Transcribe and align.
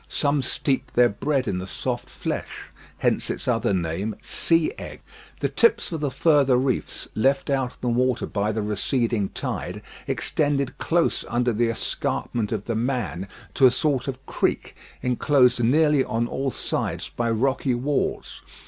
Some 0.09 0.41
steep 0.41 0.93
their 0.93 1.09
bread 1.09 1.47
in 1.47 1.59
the 1.59 1.67
soft 1.67 2.09
flesh. 2.09 2.63
Hence 2.97 3.29
its 3.29 3.47
other 3.47 3.71
name, 3.71 4.15
"Sea 4.19 4.73
egg." 4.79 5.01
The 5.41 5.47
tips 5.47 5.91
of 5.91 5.99
the 5.99 6.09
further 6.09 6.57
reefs, 6.57 7.07
left 7.13 7.51
out 7.51 7.73
of 7.73 7.81
the 7.81 7.87
water 7.87 8.25
by 8.25 8.51
the 8.51 8.63
receding 8.63 9.29
tide, 9.29 9.83
extended 10.07 10.79
close 10.79 11.23
under 11.29 11.53
the 11.53 11.69
escarpment 11.69 12.51
of 12.51 12.65
"The 12.65 12.73
Man" 12.73 13.27
to 13.53 13.67
a 13.67 13.71
sort 13.71 14.07
of 14.07 14.25
creek, 14.25 14.75
enclosed 15.03 15.63
nearly 15.63 16.03
on 16.03 16.25
all 16.25 16.49
sides 16.49 17.09
by 17.09 17.29
rocky 17.29 17.75
walls. 17.75 18.41